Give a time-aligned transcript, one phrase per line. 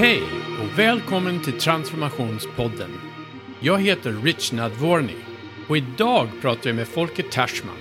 [0.00, 0.22] Hej
[0.62, 2.90] och välkommen till Transformationspodden.
[3.60, 5.16] Jag heter Rich Nadvorny
[5.68, 7.76] och idag pratar jag med Folke Tashman,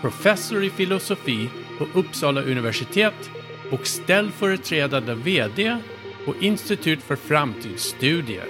[0.00, 1.48] professor i filosofi
[1.78, 3.30] på Uppsala universitet
[3.70, 5.76] och ställföreträdande VD
[6.24, 8.48] på Institut för framtidsstudier.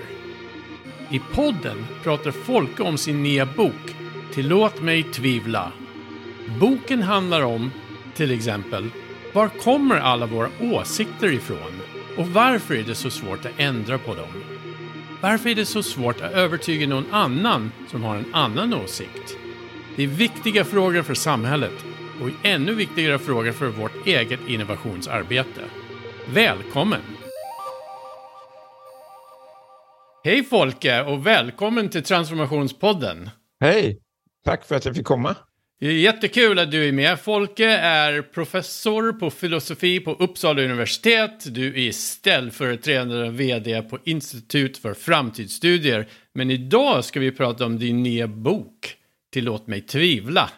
[1.11, 3.97] I podden pratar Folke om sin nya bok
[4.34, 5.73] Tillåt mig tvivla.
[6.61, 7.70] Boken handlar om,
[8.15, 8.91] till exempel,
[9.33, 11.91] var kommer alla våra åsikter ifrån?
[12.16, 14.45] Och varför är det så svårt att ändra på dem?
[15.20, 19.37] Varför är det så svårt att övertyga någon annan som har en annan åsikt?
[19.97, 21.84] Det är viktiga frågor för samhället
[22.23, 25.61] och ännu viktigare frågor för vårt eget innovationsarbete.
[26.29, 27.01] Välkommen!
[30.25, 33.31] Hej Folke och välkommen till Transformationspodden!
[33.61, 33.98] Hej!
[34.45, 35.36] Tack för att jag fick komma.
[35.83, 37.20] Det är jättekul att du är med.
[37.20, 41.55] Folke är professor på filosofi på Uppsala universitet.
[41.55, 46.08] Du är ställföreträdande VD på Institut för framtidsstudier.
[46.34, 48.97] Men idag ska vi prata om din nya bok,
[49.33, 50.50] Tillåt mig tvivla,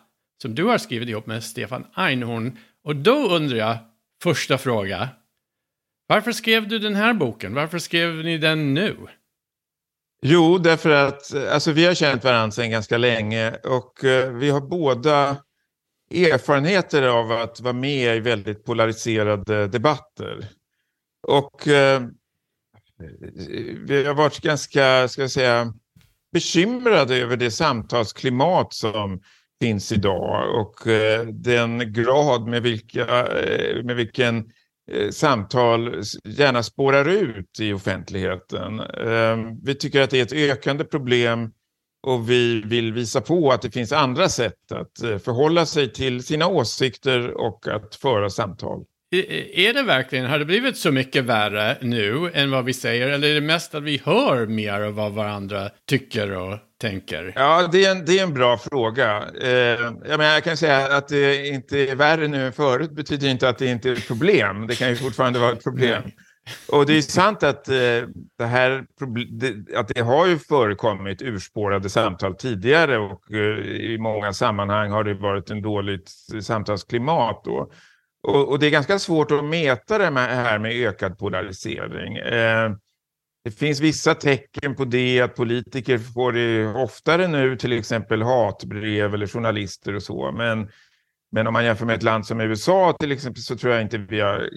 [0.43, 2.59] som du har skrivit ihop med Stefan Einhorn.
[2.83, 3.77] Och då undrar jag,
[4.23, 5.09] första fråga,
[6.07, 7.55] varför skrev du den här boken?
[7.55, 8.97] Varför skrev ni den nu?
[10.27, 14.61] Jo, därför att alltså, vi har känt varandra sedan ganska länge och eh, vi har
[14.61, 15.37] båda
[16.11, 20.49] erfarenheter av att vara med i väldigt polariserade debatter.
[21.27, 22.03] Och eh,
[23.87, 25.75] vi har varit ganska, ska jag säga,
[26.33, 29.21] bekymrade över det samtalsklimat som
[29.61, 34.45] finns idag och eh, den grad med, vilka, eh, med vilken Eh,
[34.93, 38.81] Eh, samtal gärna spårar ut i offentligheten.
[38.81, 41.51] Ehm, vi tycker att det är ett ökande problem
[42.07, 46.25] och vi vill visa på att det finns andra sätt att eh, förhålla sig till
[46.25, 48.85] sina åsikter och att föra samtal.
[49.55, 53.09] Är det verkligen, har det blivit så mycket värre nu än vad vi säger?
[53.09, 57.33] Eller är det mest att vi hör mer av vad varandra tycker och tänker?
[57.37, 59.25] Ja, det är en, det är en bra fråga.
[59.43, 63.29] Eh, jag, menar, jag kan säga att det inte är värre nu än förut betyder
[63.29, 64.67] inte att det inte är ett problem.
[64.67, 66.03] Det kan ju fortfarande vara ett problem.
[66.69, 67.75] Och det är sant att, eh,
[68.39, 68.85] det här,
[69.77, 75.15] att det har ju förekommit urspårade samtal tidigare och eh, i många sammanhang har det
[75.15, 76.11] varit en dåligt
[76.43, 77.71] samtalsklimat då.
[78.23, 82.17] Och, och, det är ganska svårt att mäta det här med ökad polarisering.
[82.17, 82.71] Eh,
[83.45, 89.15] det finns vissa tecken på det, att politiker får det oftare nu, till exempel hatbrev
[89.15, 90.33] eller journalister och så.
[90.33, 90.69] Men,
[91.33, 93.99] men om man jämför med ett land som USA till exempel så tror jag inte
[93.99, 94.51] vi har,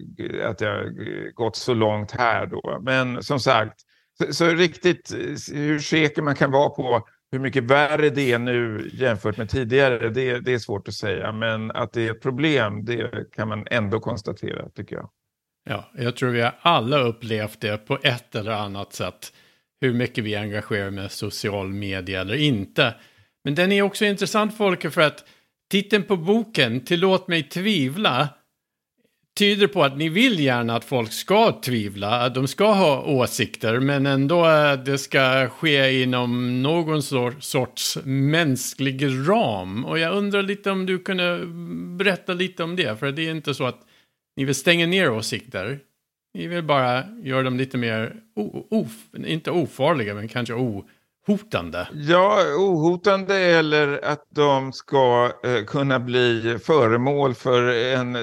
[0.43, 2.79] att det har gått så långt här då.
[2.81, 3.79] Men som sagt,
[4.17, 5.13] så, så riktigt
[5.53, 10.09] hur säker man kan vara på hur mycket värre det är nu jämfört med tidigare,
[10.09, 11.31] det, det är svårt att säga.
[11.31, 15.09] Men att det är ett problem, det kan man ändå konstatera, tycker jag.
[15.69, 19.33] Ja, jag tror vi har alla upplevt det på ett eller annat sätt.
[19.81, 22.95] Hur mycket vi engagerar med social media eller inte.
[23.43, 25.25] Men den är också intressant Folke för att
[25.71, 28.29] titeln på boken, Tillåt mig tvivla,
[29.37, 33.79] tyder på att ni vill gärna att folk ska tvivla, att de ska ha åsikter,
[33.79, 37.03] men ändå att det ska ske inom någon
[37.41, 39.85] sorts mänsklig ram.
[39.85, 41.45] Och jag undrar lite om du kunde
[41.97, 43.79] berätta lite om det, för det är inte så att
[44.37, 45.79] ni vill stänga ner åsikter.
[46.33, 48.15] Ni vill bara göra dem lite mer,
[49.13, 51.87] inte ofarliga, men kanske ohotande.
[51.93, 58.17] Ja, ohotande eller att de ska eh, kunna bli föremål för en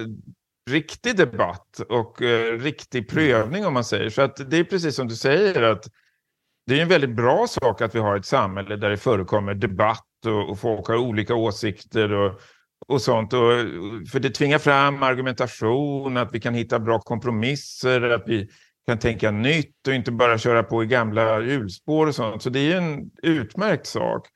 [0.71, 4.11] riktig debatt och eh, riktig prövning om man säger.
[4.11, 5.85] Så att det är precis som du säger att
[6.67, 10.27] det är en väldigt bra sak att vi har ett samhälle där det förekommer debatt
[10.27, 12.41] och, och folk har olika åsikter och,
[12.87, 13.33] och sånt.
[13.33, 13.41] Och,
[14.13, 18.49] för det tvingar fram argumentation, att vi kan hitta bra kompromisser, att vi
[18.87, 22.43] kan tänka nytt och inte bara köra på i gamla hjulspår och sånt.
[22.43, 24.29] Så det är en utmärkt sak.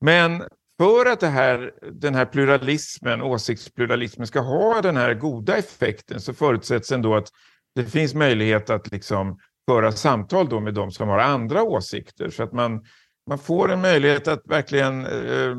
[0.00, 0.42] Men
[0.78, 6.92] för att här, den här pluralismen, åsiktspluralismen ska ha den här goda effekten så förutsätts
[6.92, 7.28] ändå att
[7.74, 9.38] det finns möjlighet att liksom
[9.68, 12.84] föra samtal då med de som har andra åsikter så att man,
[13.28, 15.56] man får en möjlighet att verkligen eh,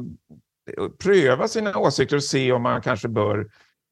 [1.04, 3.48] pröva sina åsikter och se om man kanske bör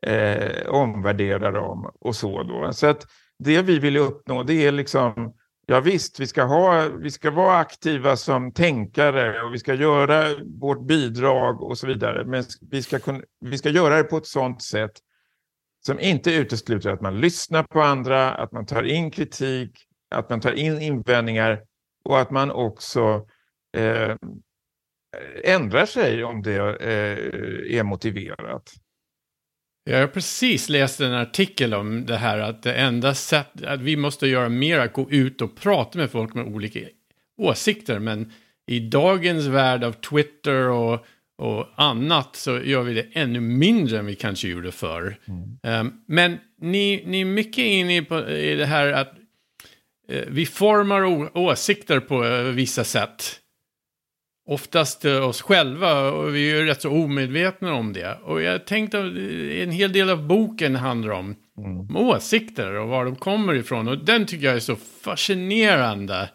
[0.05, 2.73] eh, omvärdera dem och så då.
[2.73, 3.07] Så att
[3.39, 5.33] det vi vill uppnå det är liksom
[5.65, 10.25] Ja visst, vi ska, ha, vi ska vara aktiva som tänkare och vi ska göra
[10.59, 12.25] vårt bidrag och så vidare.
[12.25, 14.91] Men vi ska, kunna, vi ska göra det på ett sådant sätt
[15.85, 19.71] som inte utesluter att man lyssnar på andra, att man tar in kritik,
[20.11, 21.61] att man tar in invändningar
[22.03, 23.27] och att man också
[23.77, 24.15] eh,
[25.43, 28.73] ändrar sig om det eh, är motiverat.
[29.83, 33.95] Jag har precis läst en artikel om det här att det enda sättet att vi
[33.95, 36.79] måste göra mer att gå ut och prata med folk med olika
[37.37, 37.99] åsikter.
[37.99, 38.31] Men
[38.67, 41.05] i dagens värld av Twitter och,
[41.37, 45.17] och annat så gör vi det ännu mindre än vi kanske gjorde förr.
[45.27, 45.85] Mm.
[45.87, 49.13] Um, men ni, ni är mycket inne på i det här att
[50.11, 53.41] uh, vi formar åsikter på uh, vissa sätt
[54.47, 58.17] oftast oss själva och vi är rätt så omedvetna om det.
[58.23, 59.05] Och jag tänkte att
[59.51, 61.95] en hel del av boken handlar om mm.
[61.95, 63.87] åsikter och var de kommer ifrån.
[63.87, 66.29] Och den tycker jag är så fascinerande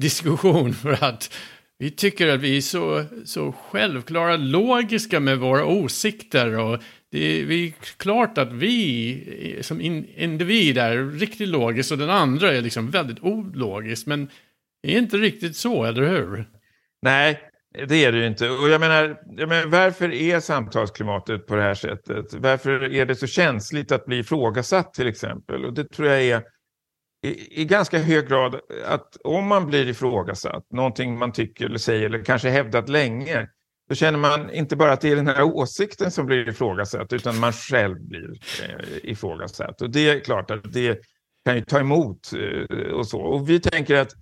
[0.00, 1.34] diskussion för att
[1.78, 7.44] vi tycker att vi är så, så självklara logiska med våra åsikter och det är,
[7.44, 12.60] vi är klart att vi som in, individ är riktigt logiska och den andra är
[12.60, 14.06] liksom väldigt ologisk.
[14.06, 14.28] Men
[14.82, 16.44] det är inte riktigt så, eller hur?
[17.02, 17.51] Nej,
[17.88, 18.50] det är det ju inte.
[18.50, 22.34] Och jag menar, jag menar, varför är samtalsklimatet på det här sättet?
[22.34, 25.64] Varför är det så känsligt att bli ifrågasatt till exempel?
[25.64, 26.42] Och det tror jag är
[27.26, 32.06] i, i ganska hög grad att om man blir ifrågasatt, någonting man tycker eller säger
[32.06, 33.48] eller kanske hävdat länge,
[33.88, 37.40] då känner man inte bara att det är den här åsikten som blir ifrågasatt, utan
[37.40, 38.30] man själv blir
[38.62, 39.82] eh, ifrågasatt.
[39.82, 40.98] Och det är klart att det
[41.44, 43.20] kan ju ta emot eh, och så.
[43.20, 44.12] Och vi tänker att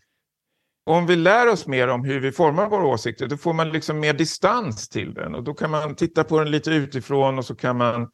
[0.95, 4.01] om vi lär oss mer om hur vi formar våra åsikter, då får man liksom
[4.01, 5.35] mer distans till den.
[5.35, 8.09] Och då kan man titta på den lite utifrån och så kan man,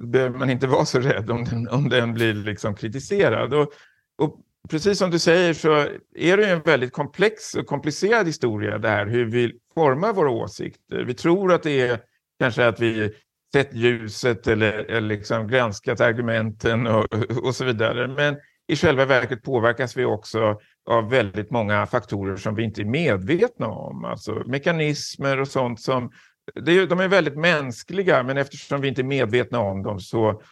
[0.00, 3.54] behöver man inte vara så rädd om den, om den blir liksom kritiserad.
[3.54, 3.72] Och,
[4.18, 4.40] och
[4.70, 9.06] precis som du säger så är det en väldigt komplex och komplicerad historia det här
[9.06, 11.04] hur vi formar våra åsikter.
[11.04, 12.00] Vi tror att det är
[12.40, 13.14] kanske att vi
[13.52, 18.08] sett ljuset eller, eller liksom granskat argumenten och, och så vidare.
[18.08, 18.36] Men
[18.68, 23.66] i själva verket påverkas vi också av väldigt många faktorer som vi inte är medvetna
[23.66, 24.04] om.
[24.04, 26.10] Alltså mekanismer och sånt som...
[26.54, 30.42] Det är, de är väldigt mänskliga, men eftersom vi inte är medvetna om dem så,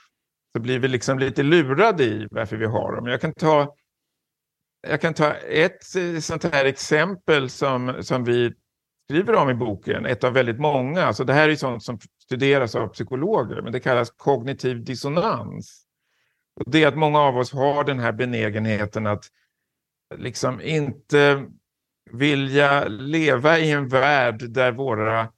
[0.53, 3.07] så blir vi liksom lite lurade i varför vi har dem.
[3.07, 3.75] Jag kan ta,
[4.89, 8.53] jag kan ta ett eh, sånt här exempel som, som vi
[9.11, 11.03] skriver om i boken, ett av väldigt många.
[11.03, 15.83] Alltså det här är sånt som studeras av psykologer, men det kallas kognitiv dissonans.
[16.67, 19.25] Det är att många av oss har den här benägenheten att
[20.15, 21.47] liksom inte
[22.11, 25.29] vilja leva i en värld där våra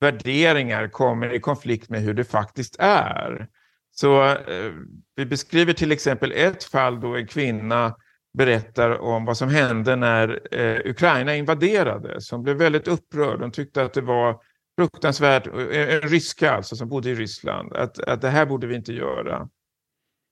[0.00, 3.48] värderingar kommer i konflikt med hur det faktiskt är.
[3.90, 4.72] Så eh,
[5.16, 7.96] vi beskriver till exempel ett fall då en kvinna
[8.38, 12.30] berättar om vad som hände när eh, Ukraina invaderades.
[12.30, 13.40] Hon blev väldigt upprörd.
[13.40, 14.40] Hon tyckte att det var
[14.78, 18.74] fruktansvärt, eh, en ryska alltså som bodde i Ryssland, att, att det här borde vi
[18.74, 19.48] inte göra.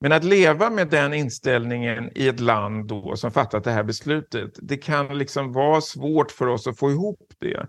[0.00, 4.50] Men att leva med den inställningen i ett land då som fattat det här beslutet,
[4.62, 7.68] det kan liksom vara svårt för oss att få ihop det.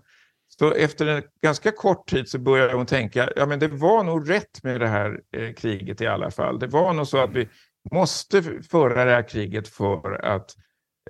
[0.58, 4.30] Så efter en ganska kort tid så började hon tänka, ja men det var nog
[4.30, 6.58] rätt med det här eh, kriget i alla fall.
[6.58, 7.48] Det var nog så att vi
[7.92, 10.50] måste föra det här kriget för att,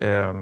[0.00, 0.34] eh,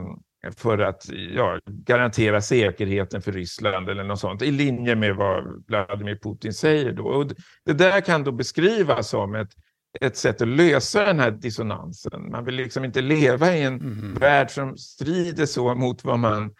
[0.57, 6.19] för att ja, garantera säkerheten för Ryssland eller något sånt, i linje med vad Vladimir
[6.23, 7.05] Putin säger då.
[7.05, 7.27] Och
[7.65, 9.51] det där kan då beskrivas som ett
[10.01, 12.31] ett sätt att lösa den här dissonansen.
[12.31, 14.15] Man vill liksom inte leva i en mm.
[14.15, 16.51] värld som strider så mot vad man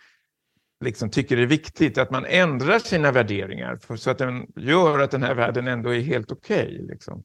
[0.85, 1.99] liksom tycker är viktigt.
[1.99, 5.95] Att man ändrar sina värderingar för, så att den gör att den här världen ändå
[5.95, 6.67] är helt okej.
[6.67, 7.23] Okay, liksom.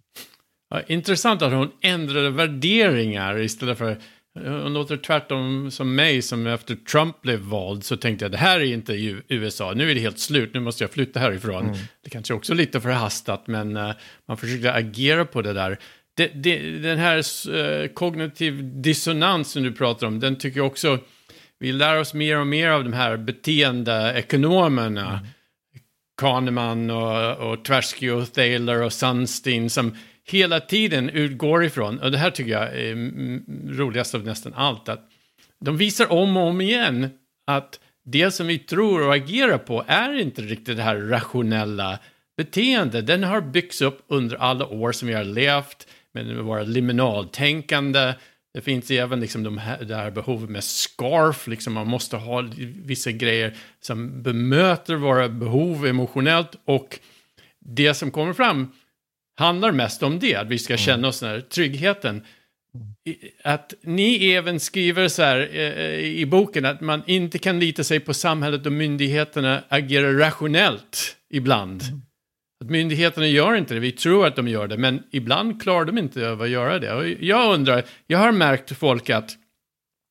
[0.70, 3.98] ja, intressant att hon ändrade värderingar istället för
[4.36, 8.60] hon låter tvärtom som mig som efter Trump blev vald så tänkte jag det här
[8.60, 8.94] är inte
[9.28, 11.64] USA, nu är det helt slut, nu måste jag flytta härifrån.
[11.64, 11.78] Mm.
[12.04, 13.92] Det kanske också är lite förhastat men uh,
[14.28, 15.80] man försökte agera på det där.
[16.16, 21.00] Det, det, den här uh, kognitiv dissonans som du pratar om, den tycker jag också,
[21.60, 25.08] vi lär oss mer och mer av de här beteendeekonomerna.
[25.08, 25.26] Mm.
[26.18, 32.18] Kahneman och, och Tversky och Thaler och Sunstein som hela tiden utgår ifrån, och det
[32.18, 32.96] här tycker jag är
[33.78, 35.10] roligast av nästan allt, att
[35.60, 37.10] de visar om och om igen
[37.48, 42.00] att det som vi tror och agerar på är inte riktigt det här rationella
[42.38, 43.08] beteendet.
[43.08, 48.14] Den har byggts upp under alla år som vi har levt med våra liminaltänkande.
[48.54, 52.50] Det finns även liksom de här, det här behovet med scarf, liksom man måste ha
[52.86, 57.00] vissa grejer som bemöter våra behov emotionellt och
[57.60, 58.72] det som kommer fram
[59.36, 60.78] handlar mest om det, att vi ska mm.
[60.78, 62.24] känna oss den här tryggheten.
[63.44, 68.00] Att ni även skriver så här eh, i boken att man inte kan lita sig
[68.00, 71.84] på samhället och myndigheterna agerar rationellt ibland.
[72.64, 75.98] Att myndigheterna gör inte det, vi tror att de gör det, men ibland klarar de
[75.98, 76.94] inte av att göra det.
[76.94, 79.38] Och jag undrar, jag har märkt folk att,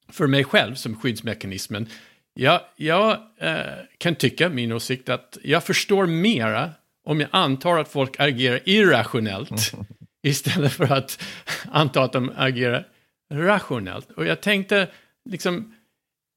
[0.09, 1.89] för mig själv som skyddsmekanismen,
[2.35, 3.57] jag, jag eh,
[3.99, 6.71] kan tycka, min åsikt, att jag förstår mera
[7.05, 9.73] om jag antar att folk agerar irrationellt
[10.23, 11.25] istället för att
[11.71, 12.87] anta att de agerar
[13.35, 14.11] rationellt.
[14.11, 14.89] Och jag tänkte,
[15.31, 15.75] liksom,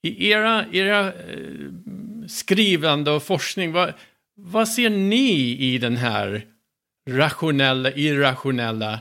[0.04, 1.14] i era, era eh,
[2.28, 3.94] skrivande och forskning, vad,
[4.36, 6.46] vad ser ni i den här
[7.10, 9.00] rationella, irrationella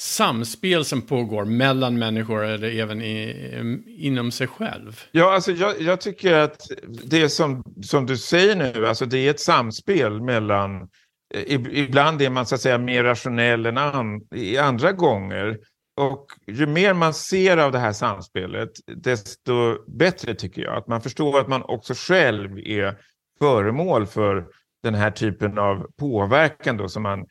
[0.00, 5.00] samspel som pågår mellan människor eller även i, inom sig själv?
[5.12, 6.60] Ja, alltså jag, jag, tycker att
[7.04, 10.88] det som, som du säger nu, alltså det är ett samspel mellan
[11.34, 15.58] eh, Ibland är man så att säga mer rationell än an, i andra gånger.
[15.96, 20.76] Och ju mer man ser av det här samspelet, desto bättre tycker jag.
[20.76, 22.98] Att man förstår att man också själv är
[23.42, 24.46] föremål för
[24.82, 27.26] den här typen av påverkan då, som, man,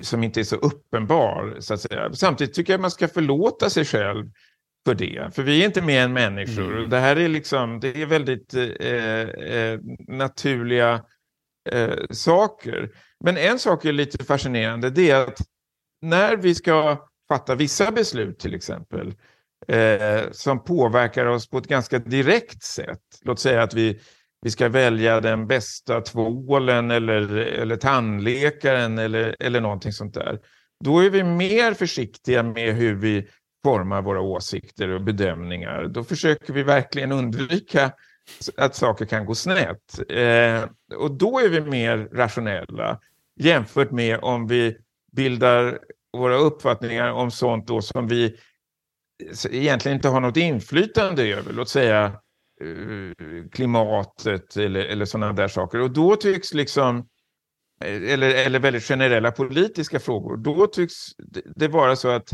[0.00, 1.56] som inte är så uppenbar.
[1.60, 2.12] Så att säga.
[2.12, 4.30] Samtidigt tycker jag att man ska förlåta sig själv
[4.86, 5.34] för det.
[5.34, 6.76] För vi är inte mer än människor.
[6.76, 6.90] Mm.
[6.90, 11.04] Det här är liksom, det är väldigt eh, eh, naturliga
[11.70, 12.90] eh, saker.
[13.24, 15.38] Men en sak är lite fascinerande, det är att
[16.02, 19.14] när vi ska fatta vissa beslut till exempel,
[19.68, 23.00] eh, som påverkar oss på ett ganska direkt sätt.
[23.22, 24.00] Låt säga att vi,
[24.42, 30.38] vi ska välja den bästa tvålen eller, eller tandläkaren eller, eller någonting sånt där.
[30.84, 33.28] Då är vi mer försiktiga med hur vi
[33.64, 35.84] formar våra åsikter och bedömningar.
[35.84, 37.92] Då försöker vi verkligen undvika
[38.56, 40.10] att saker kan gå snett.
[40.10, 40.64] Eh,
[40.96, 43.00] och då är vi mer rationella
[43.40, 44.76] jämfört med om vi
[45.12, 45.78] bildar
[46.12, 48.36] våra uppfattningar om sånt då som vi
[49.50, 52.12] egentligen inte har något inflytande över, låt säga
[53.52, 55.80] klimatet eller, eller sådana där saker.
[55.80, 57.06] Och då tycks liksom,
[57.84, 60.94] eller, eller väldigt generella politiska frågor, då tycks
[61.56, 62.28] det vara så att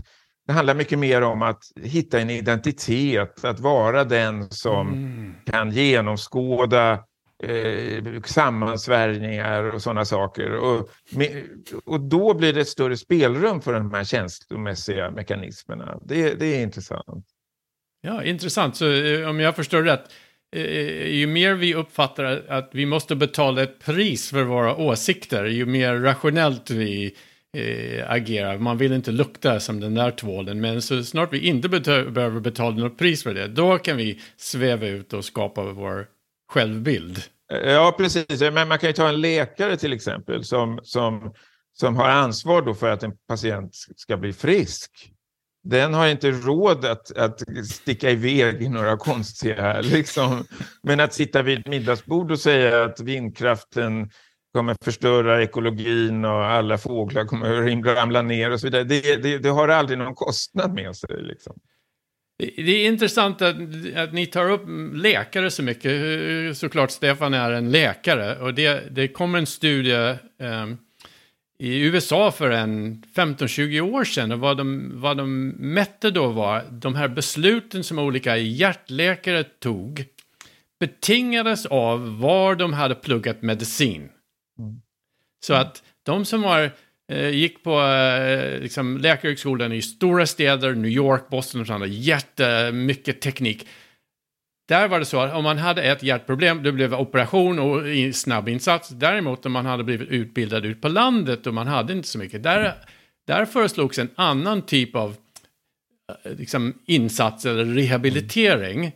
[0.46, 5.34] det handlar mycket mer om att hitta en identitet, att vara den som mm.
[5.46, 6.92] kan genomskåda
[7.42, 10.56] eh, sammansvärjningar och sådana saker.
[10.56, 10.88] Och,
[11.84, 15.98] och då blir det ett större spelrum för de här känslomässiga mekanismerna.
[16.02, 17.26] Det, det är intressant.
[18.00, 18.76] Ja, intressant.
[18.76, 20.12] Så eh, om jag förstår rätt,
[20.56, 25.66] eh, ju mer vi uppfattar att vi måste betala ett pris för våra åsikter, ju
[25.66, 27.14] mer rationellt vi
[27.56, 28.58] eh, agerar.
[28.58, 32.76] Man vill inte lukta som den där tvålen, men så snart vi inte behöver betala
[32.76, 36.06] något pris för det, då kan vi sväva ut och skapa vår
[36.52, 37.22] självbild.
[37.64, 38.40] Ja, precis.
[38.40, 41.34] Men man kan ju ta en läkare till exempel som, som,
[41.72, 44.90] som har ansvar då för att en patient ska bli frisk.
[45.70, 49.80] Den har inte råd att, att sticka iväg i några konstiga...
[49.82, 50.44] Liksom.
[50.82, 54.10] Men att sitta vid ett middagsbord och säga att vindkraften
[54.54, 58.84] kommer förstöra ekologin och alla fåglar kommer ramla ner och så vidare.
[58.84, 61.22] Det, det, det har aldrig någon kostnad med sig.
[61.22, 61.56] Liksom.
[62.38, 63.56] Det är intressant att,
[63.96, 64.62] att ni tar upp
[64.94, 65.92] läkare så mycket.
[66.56, 70.08] Såklart Stefan är en läkare och det, det kommer en studie
[70.40, 70.66] eh,
[71.58, 76.64] i USA för en 15-20 år sedan och vad de, vad de mätte då var
[76.70, 80.04] de här besluten som olika hjärtläkare tog
[80.80, 84.08] betingades av var de hade pluggat medicin.
[84.58, 84.80] Mm.
[85.46, 86.70] Så att de som var
[87.12, 93.20] Eh, gick på eh, liksom, läkarhögskolan i stora städer, New York, Boston och sådana, jättemycket
[93.20, 93.66] teknik.
[94.68, 97.82] Där var det så att om man hade ett hjärtproblem, då blev det operation och
[98.14, 98.88] snabb insats.
[98.88, 102.42] Däremot om man hade blivit utbildad ut på landet och man hade inte så mycket,
[102.42, 102.74] där,
[103.26, 105.16] där föreslogs en annan typ av
[106.24, 108.92] eh, liksom, insats eller rehabilitering.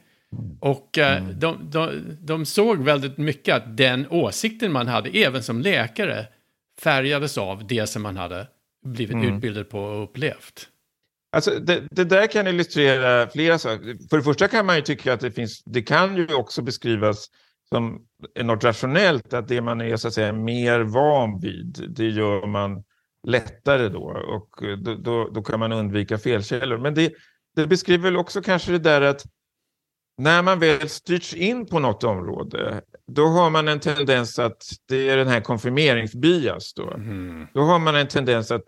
[0.60, 1.40] Och mm.
[1.40, 6.26] de, de, de såg väldigt mycket att den åsikten man hade, även som läkare,
[6.80, 8.46] färgades av det som man hade
[8.84, 9.34] blivit mm.
[9.34, 10.68] utbildad på och upplevt.
[11.32, 14.08] Alltså det, det, där kan illustrera flera saker.
[14.10, 17.26] För det första kan man ju tycka att det finns, det kan ju också beskrivas
[17.68, 18.06] som
[18.40, 22.84] något rationellt, att det man är så att säga mer van vid, det gör man
[23.26, 24.48] lättare då och
[24.78, 26.78] då, då, då kan man undvika felkällor.
[26.78, 27.12] Men det,
[27.56, 29.22] det beskriver väl också kanske det där att
[30.18, 35.08] när man väl styrts in på något område, då har man en tendens att, det
[35.08, 37.46] är den här konfirmeringsbias då, mm.
[37.54, 38.64] då har man en tendens att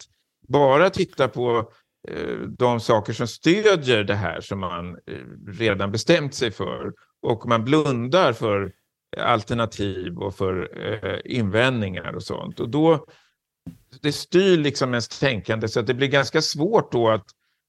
[0.48, 1.70] bara titta på
[2.08, 6.92] Eh, de saker som stödjer det här som man eh, redan bestämt sig för
[7.22, 8.72] och man blundar för
[9.18, 12.60] alternativ och för eh, invändningar och sånt.
[12.60, 13.06] Och då,
[14.02, 17.26] det styr liksom ens tänkande så att det blir ganska svårt då att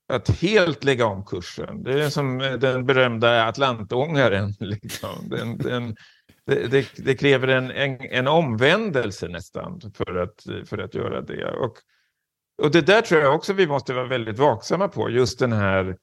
[0.08, 1.84] att helt lägga om kursen.
[1.84, 4.54] Det är som den berömda Atlantångaren.
[4.60, 5.30] Liksom.
[5.30, 5.96] Den, den,
[6.46, 11.52] det, det, det, kräver en, en, en, omvändelse nästan för att, för att göra det.
[11.52, 11.78] Och,
[12.64, 15.10] och det där tror jag också vi måste vara väldigt vaksamma på.
[15.10, 15.98] Just den här...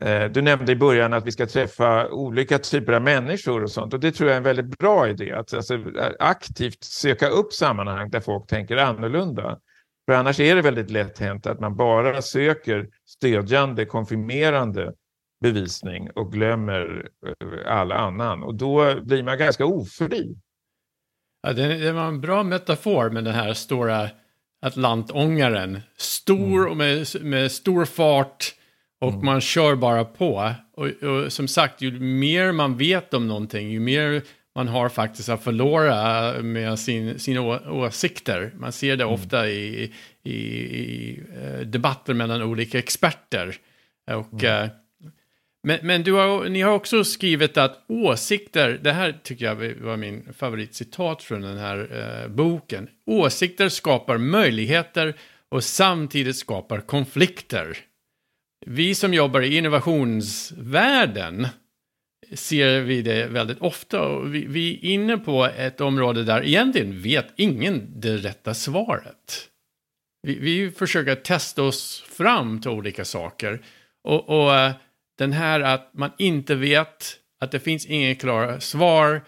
[0.00, 3.94] Eh, du nämnde i början att vi ska träffa olika typer av människor och sånt.
[3.94, 5.32] Och det tror jag är en väldigt bra idé.
[5.32, 9.58] Att alltså, eh, aktivt söka upp sammanhang där folk tänker annorlunda.
[10.06, 14.92] För annars är det väldigt lätt hänt att man bara söker stödjande, konfirmerande
[15.40, 18.42] bevisning och glömmer eh, all annan.
[18.42, 20.36] Och då blir man ganska ofri.
[21.42, 24.10] Ja, det var en bra metafor med den här stora
[24.64, 25.80] Atlantångaren.
[25.96, 26.70] Stor mm.
[26.70, 28.54] och med, med stor fart
[29.00, 29.24] och mm.
[29.24, 30.52] man kör bara på.
[30.76, 34.22] Och, och, som sagt, ju mer man vet om någonting, ju mer
[34.54, 37.40] man har faktiskt att förlora med sin, sina
[37.70, 38.52] åsikter.
[38.56, 39.14] Man ser det mm.
[39.14, 39.92] ofta i,
[40.22, 43.56] i, i, eh, debatter mellan olika experter.
[44.10, 44.64] Och, mm.
[44.64, 44.70] Eh,
[45.64, 49.96] men, men du har, ni har också skrivit att åsikter, det här tycker jag var
[49.96, 52.88] min favoritcitat från den här eh, boken.
[53.06, 55.14] Åsikter skapar möjligheter
[55.48, 57.78] och samtidigt skapar konflikter.
[58.66, 61.48] Vi som jobbar i innovationsvärlden
[62.32, 67.02] ser vi det väldigt ofta och vi, vi är inne på ett område där egentligen
[67.02, 69.48] vet ingen det rätta svaret.
[70.22, 73.62] Vi, vi försöker testa oss fram till olika saker
[74.04, 74.72] och, och eh,
[75.18, 79.24] den här att man inte vet, att det finns inga klara svar,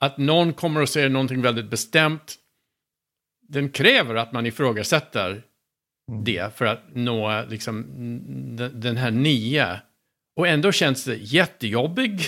[0.00, 2.36] att någon kommer att säga någonting väldigt bestämt.
[3.48, 5.42] Den kräver att man ifrågasätter
[6.10, 6.24] mm.
[6.24, 7.86] det för att nå liksom
[8.74, 9.80] den här nya.
[10.36, 12.20] Och ändå känns det jättejobbig.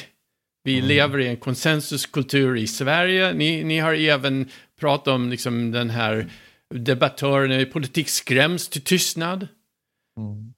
[0.65, 0.89] Vi mm.
[0.89, 3.33] lever i en konsensuskultur i Sverige.
[3.33, 4.49] Ni, ni har även
[4.81, 6.31] pratat om liksom den här
[6.75, 9.49] debattören i politik skräms till tystnad.
[10.19, 10.55] Mm.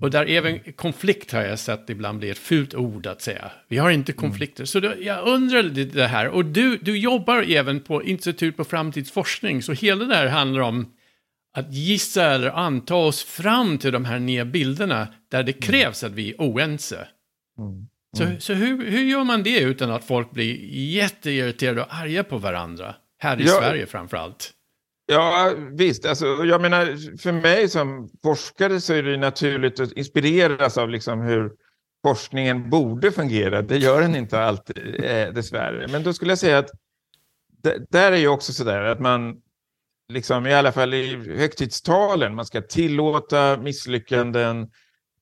[0.00, 3.50] Och där även konflikt har jag sett ibland blir ett fult ord att säga.
[3.68, 4.20] Vi har inte mm.
[4.20, 4.60] konflikter.
[4.60, 4.66] Mm.
[4.66, 6.28] Så då, jag undrar det här.
[6.28, 9.62] Och du, du jobbar även på Institut på framtidsforskning.
[9.62, 10.92] Så hela det här handlar om
[11.56, 15.60] att gissa eller anta oss fram till de här nya bilderna där det mm.
[15.60, 17.08] krävs att vi är oense.
[17.58, 17.86] Mm.
[18.16, 18.40] Så, mm.
[18.40, 22.94] så hur, hur gör man det utan att folk blir jätteirriterade och arga på varandra?
[23.18, 24.52] Här i ja, Sverige framför allt.
[25.10, 26.06] Ja, visst.
[26.06, 31.20] Alltså, jag menar, för mig som forskare så är det naturligt att inspireras av liksom
[31.20, 31.52] hur
[32.06, 33.62] forskningen borde fungera.
[33.62, 35.88] Det gör den inte alltid, eh, dessvärre.
[35.88, 36.70] Men då skulle jag säga att
[37.88, 39.36] där är ju också så där att man,
[40.12, 44.70] liksom, i alla fall i högtidstalen, man ska tillåta misslyckanden,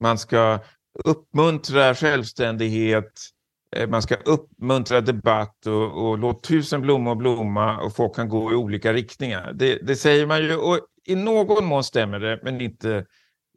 [0.00, 0.58] man ska
[1.04, 3.37] uppmuntra självständighet, Eh,
[3.76, 8.52] Eh, man ska uppmuntra debatt och, och låt tusen blommor blomma och folk kan gå
[8.52, 9.52] i olika riktningar.
[9.52, 13.06] Det, det, säger man ju och i någon mån stämmer det, men inte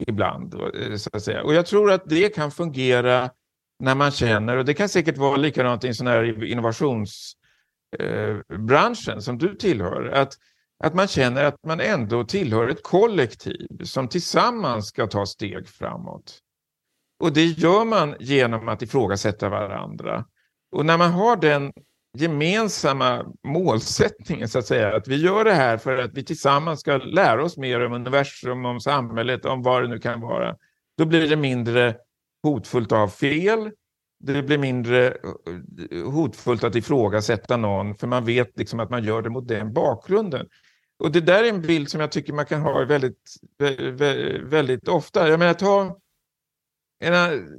[0.07, 0.53] ibland.
[0.53, 1.43] Eh, så att säga.
[1.43, 3.29] Och jag tror att det kan fungera
[3.79, 9.19] när man känner, och det kan säkert vara likadant i en sån här innovationsbranschen eh,
[9.19, 10.33] som du tillhör, att,
[10.83, 16.39] att man känner att man ändå tillhör ett kollektiv som tillsammans ska ta steg framåt.
[17.21, 20.25] Och det gör man genom att ifrågasätta varandra.
[20.71, 21.73] Och när man har den
[22.17, 26.97] gemensamma målsättningen, så att säga, att vi gör det här för att vi tillsammans ska
[26.97, 30.55] lära oss mer om universum, om samhället, om vad det nu kan vara,
[30.97, 31.95] då blir det mindre
[32.43, 33.71] hotfullt av fel.
[34.23, 39.21] Det blir mindre eh, hotfullt att ifrågasätta någon, för man vet liksom att man gör
[39.21, 40.47] det mot den bakgrunden.
[40.99, 43.35] Och det där är en bild som jag tycker man kan ha väldigt,
[44.41, 45.29] väldigt ofta.
[45.29, 45.97] Jag menar, ta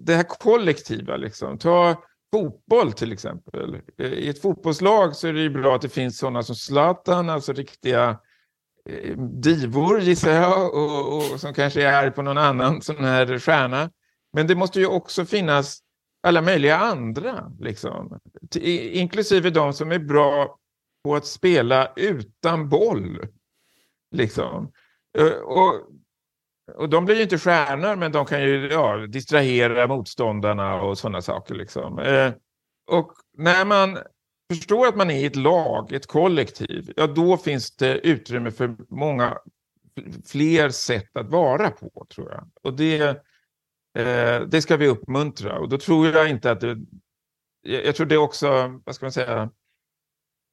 [0.00, 1.59] det här kollektiva, liksom.
[1.59, 2.02] ta
[2.35, 3.81] fotboll till exempel.
[3.98, 7.31] Eh, I ett fotbollslag så är det ju bra att det finns sådana som Zlatan,
[7.31, 8.20] alltså riktiga
[8.88, 13.90] eh, divor gissar jag, och, och, som kanske är på någon annan sån här stjärna.
[14.33, 15.78] Men det måste ju också finnas
[16.22, 18.18] alla möjliga andra, liksom.
[18.92, 20.59] inklusive de som är bra
[21.05, 23.26] på att spela utan boll.
[24.14, 24.72] Liksom.
[25.18, 25.74] Eh, och
[26.74, 31.22] och de blir ju inte stjärnor, men de kan ju ja, distrahera motståndarna och sådana
[31.22, 31.54] saker.
[31.54, 31.98] Liksom.
[31.98, 32.32] Eh,
[32.87, 33.98] och när man
[34.50, 38.76] förstår att man är i ett lag, ett kollektiv, ja då finns det utrymme för
[38.88, 39.38] många
[40.26, 42.50] fler sätt att vara på, tror jag.
[42.62, 43.00] Och det,
[43.98, 45.58] eh, det ska vi uppmuntra.
[45.58, 46.78] Och då tror jag inte att det...
[47.62, 49.50] Jag tror det också, vad ska man säga,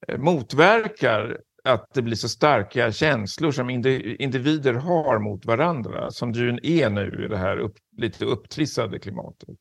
[0.07, 6.59] eh, motverkar att det blir så starka känslor som individer har mot varandra, som ju
[6.63, 9.57] är nu i det här upp, lite upptrissade klimatet.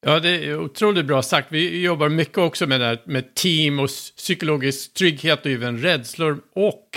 [0.00, 1.52] Ja, det är otroligt bra sagt.
[1.52, 6.40] Vi jobbar mycket också med, det här, med team och psykologisk trygghet och även rädslor.
[6.54, 6.90] Och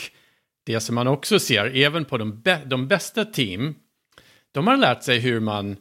[0.65, 3.75] det som man också ser, även på de, de bästa team,
[4.51, 5.75] de har lärt sig hur man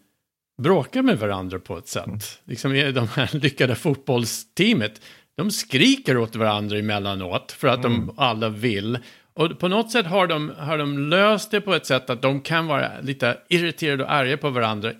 [0.62, 2.06] bråkar med varandra på ett sätt.
[2.06, 2.18] Mm.
[2.44, 5.00] Liksom de här lyckade fotbollsteamet,
[5.40, 8.06] de skriker åt varandra emellanåt för att mm.
[8.06, 8.98] de alla vill.
[9.34, 12.40] Och på något sätt har de, har de löst det på ett sätt att de
[12.40, 14.92] kan vara lite irriterade och arga på varandra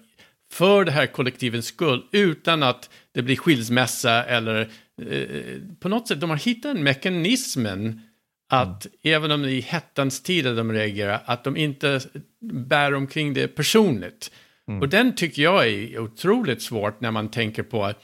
[0.53, 4.61] för det här kollektivens skull utan att det blir skilsmässa eller
[5.03, 5.29] eh,
[5.81, 8.01] på något sätt, de har hittat en mekanismen
[8.49, 12.01] att även om det är i hettans tider de reagerar, att de inte
[12.41, 14.31] bär omkring det personligt.
[14.69, 14.81] Mm.
[14.81, 18.03] Och den tycker jag är otroligt svårt när man tänker på att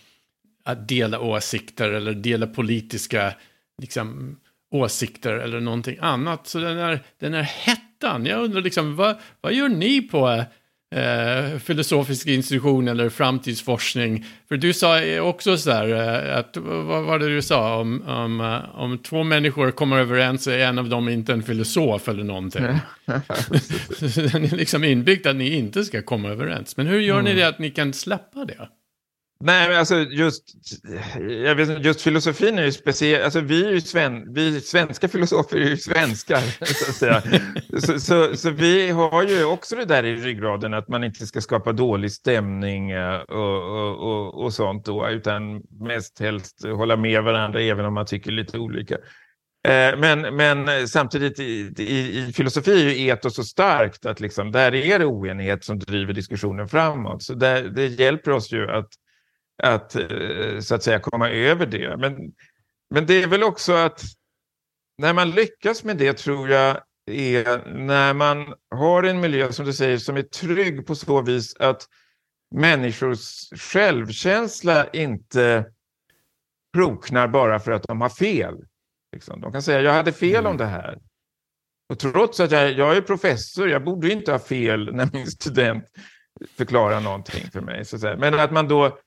[0.74, 3.34] dela åsikter eller dela politiska
[3.82, 4.36] liksom,
[4.70, 6.46] åsikter eller någonting annat.
[6.46, 10.44] Så den här, den här hettan, jag undrar liksom, vad, vad gör ni på
[10.94, 14.24] eh, filosofisk institution eller framtidsforskning?
[14.48, 18.40] För du sa också så här, eh, att, vad var det du sa, om, om,
[18.40, 22.24] uh, om två människor kommer överens så är en av dem inte en filosof eller
[22.24, 22.62] någonting.
[23.04, 26.76] den är liksom inbyggt att ni inte ska komma överens.
[26.76, 27.24] Men hur gör mm.
[27.24, 28.68] ni det att ni kan släppa det?
[29.40, 30.42] Nej, men alltså just,
[31.44, 33.22] jag vet, just filosofin är ju speciell.
[33.24, 36.40] Alltså vi, är ju sven, vi svenska filosofer är ju svenskar.
[36.64, 37.22] Så, att säga.
[37.80, 41.40] så, så, så, vi har ju också det där i ryggraden att man inte ska
[41.40, 47.22] skapa dålig stämning eh, och, och, och, och sånt då, utan mest helst hålla med
[47.22, 48.94] varandra även om man tycker lite olika.
[49.68, 54.52] Eh, men, men samtidigt i, i, i, filosofi är ju etos så starkt att liksom,
[54.52, 57.22] där är det oenighet som driver diskussionen framåt.
[57.22, 58.88] Så där, det hjälper oss ju att
[59.62, 61.96] att eh, så att säga komma över det.
[61.96, 62.32] Men,
[62.90, 64.02] men det är väl också att
[64.98, 69.72] när man lyckas med det tror jag är när man har en miljö som du
[69.72, 71.86] säger som är trygg på så vis att
[72.54, 75.66] människors självkänsla inte
[76.76, 78.54] kroknar bara för att de har fel.
[79.12, 79.40] Liksom.
[79.40, 80.50] De kan säga jag hade fel mm.
[80.50, 80.98] om det här.
[81.88, 85.84] Och trots att jag, jag är professor, jag borde inte ha fel när min student
[86.56, 87.84] förklarar någonting för mig.
[87.84, 88.98] Så Men att man då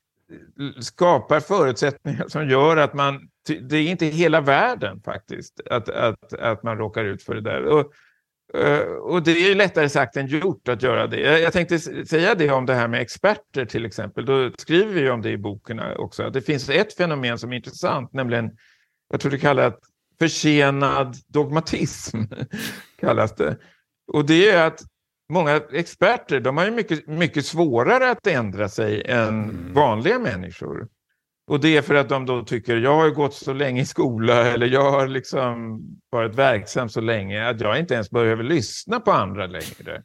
[0.80, 3.30] skapar förutsättningar som gör att man,
[3.70, 7.64] det är inte hela världen faktiskt, att, att, att man råkar ut för det där.
[7.64, 7.94] Och,
[8.60, 11.40] eh, och det är ju lättare sagt än gjort att göra det.
[11.40, 14.26] Jag tänkte säga det om det här med experter till exempel.
[14.26, 16.30] Då skriver vi om det i boken också.
[16.30, 18.52] Det finns ett fenomen som är intressant, nämligen,
[19.10, 19.74] jag tror det kallas
[20.20, 22.18] försenad dogmatism,
[23.00, 23.58] kallas det.
[24.12, 24.82] Och det är att
[25.30, 29.74] många experter de har ju mycket, mycket svårare att ändra sig än mm.
[29.74, 30.88] vanliga människor.
[31.48, 34.48] Och det är för att de då tycker jag har gått så länge i skola
[34.48, 39.12] eller jag har liksom varit verksam så länge att jag inte ens behöver lyssna på
[39.12, 40.04] andra längre.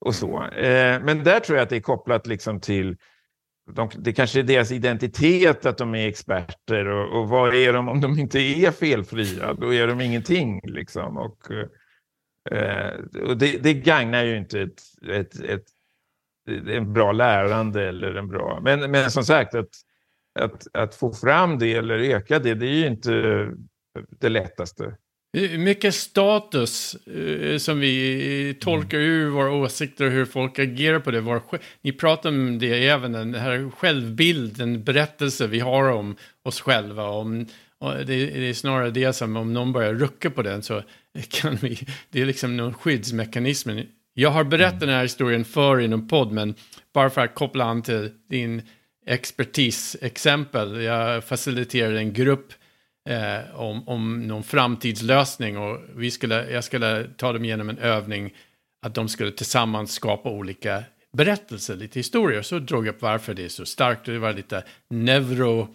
[0.00, 0.44] Och så.
[0.44, 2.96] Eh, men där tror jag att det är kopplat liksom till
[3.72, 7.88] de, det kanske är deras identitet att de är experter och, och vad är de
[7.88, 9.54] om de inte är felfria?
[9.54, 11.16] Då är de ingenting liksom.
[11.16, 11.66] Och, eh,
[13.22, 15.64] och det, det gagnar ju inte ett, ett, ett,
[16.68, 18.60] en bra lärande eller en bra...
[18.62, 19.68] Men, men som sagt, att,
[20.40, 23.48] att, att få fram det eller öka det, det är ju inte
[24.20, 24.96] det lättaste.
[25.58, 31.20] Mycket status eh, som vi tolkar ur våra åsikter och hur folk agerar på det.
[31.20, 31.42] Vår,
[31.82, 37.08] ni pratar om det även, den här självbilden, berättelse vi har om oss själva.
[37.08, 37.46] Om,
[37.80, 40.82] det, det, är snarare det som om någon börjar rucka på den så
[41.22, 43.70] kan vi, det är liksom någon skyddsmekanism.
[44.14, 46.54] Jag har berättat den här historien för i någon podd, men
[46.94, 48.62] bara för att koppla an till din
[49.06, 50.82] expertisexempel.
[50.82, 52.52] Jag faciliterade en grupp
[53.08, 58.34] eh, om, om någon framtidslösning och vi skulle, jag skulle ta dem igenom en övning
[58.82, 62.42] att de skulle tillsammans skapa olika berättelser, lite historier.
[62.42, 64.08] Så drog jag upp varför det är så starkt.
[64.08, 65.74] och Det var lite neuro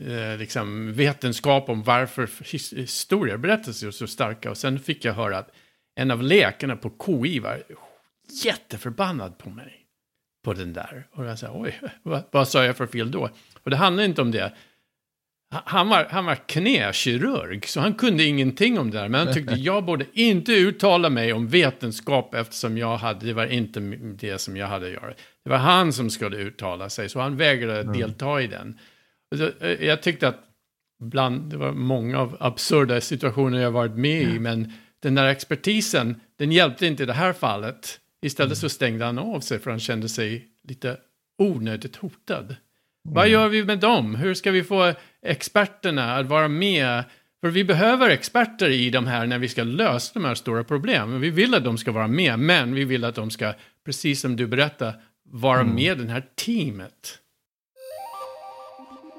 [0.00, 2.30] eh, liksom, vetenskap om varför
[2.76, 4.50] historier, berättelser är så starka.
[4.50, 5.50] Och sen fick jag höra att
[5.94, 7.62] en av läkarna på KI var
[8.44, 9.80] jätteförbannad på mig.
[10.44, 11.06] På den där.
[11.12, 13.30] Och jag sa, oj, vad, vad sa jag för fel då?
[13.62, 14.52] Och det handlar inte om det.
[15.64, 19.08] Han var, han var knäkirurg, så han kunde ingenting om det där.
[19.08, 23.46] Men han tyckte jag borde inte uttala mig om vetenskap eftersom jag hade, det var
[23.46, 23.80] inte
[24.20, 25.14] det som jag hade att göra.
[25.44, 27.98] Det var han som skulle uttala sig, så han vägrade mm.
[27.98, 28.78] delta i den.
[29.40, 30.40] Eh, jag tyckte att
[31.00, 36.20] bland, det var många av absurda situationer jag varit med i, men den där expertisen,
[36.38, 38.00] den hjälpte inte i det här fallet.
[38.22, 38.56] Istället mm.
[38.56, 40.96] så stängde han av sig för han kände sig lite
[41.38, 42.44] onödigt hotad.
[42.44, 42.56] Mm.
[43.02, 44.14] Vad gör vi med dem?
[44.14, 47.04] Hur ska vi få experterna att vara med?
[47.40, 51.20] För vi behöver experter i de här när vi ska lösa de här stora problemen.
[51.20, 53.52] Vi vill att de ska vara med, men vi vill att de ska,
[53.84, 54.94] precis som du berättade,
[55.30, 55.74] vara mm.
[55.74, 57.18] med i det här teamet.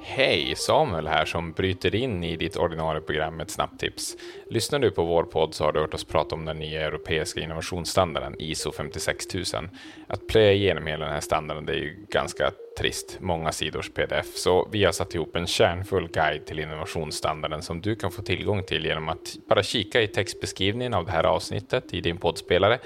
[0.08, 0.54] Hej!
[0.56, 4.18] Samuel här som bryter in i ditt ordinarie program med ett snabbt tips.
[4.50, 7.40] Lyssnar du på vår podd så har du hört oss prata om den nya europeiska
[7.40, 9.70] innovationsstandarden ISO 56000.
[10.08, 14.36] Att plöja igenom hela den här standarden det är ju ganska trist, många sidors pdf,
[14.36, 18.64] så vi har satt ihop en kärnfull guide till innovationsstandarden som du kan få tillgång
[18.64, 22.80] till genom att bara kika i textbeskrivningen av det här avsnittet i din poddspelare,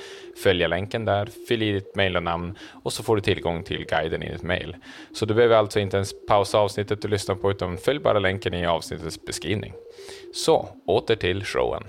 [0.44, 3.86] följa länken där, fyll i ditt mejl och namn och så får du tillgång till
[3.86, 4.76] guiden i ditt mejl.
[5.14, 8.54] Så du behöver alltså inte ens pausa avsnittet du lyssnar på utan följ bara länken
[8.54, 9.74] i avsnittets beskrivning.
[10.34, 11.84] Så, åter till showen.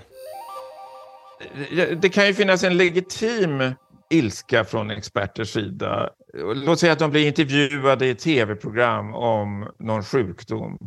[2.01, 3.73] det kan ju finnas en legitim
[4.11, 6.09] ilska från experters sida.
[6.33, 10.77] Låt säga att de blir intervjuade i tv-program om någon sjukdom.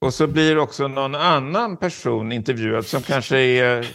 [0.00, 3.86] Och så blir också någon annan person intervjuad som kanske är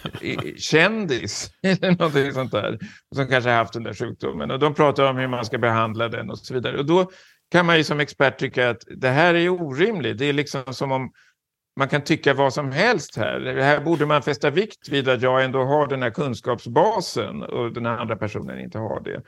[0.58, 2.80] kändis eller någonting sånt där.
[3.16, 4.52] Som kanske har haft den där sjukdomen.
[4.52, 6.78] Och de pratar om hur man ska behandla den och så vidare.
[6.78, 7.12] Och då
[7.52, 10.18] kan man ju som expert tycka att det här är orimligt.
[10.18, 11.12] Det är liksom som om
[11.80, 13.58] man kan tycka vad som helst här.
[13.62, 17.86] Här borde man fästa vikt vid att jag ändå har den här kunskapsbasen och den
[17.86, 19.22] andra personen inte har det.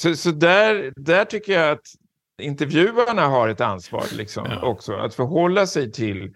[0.00, 1.86] Så, så där, där tycker jag att
[2.42, 4.62] intervjuarna har ett ansvar liksom, ja.
[4.62, 4.92] också.
[4.92, 6.34] Att förhålla sig till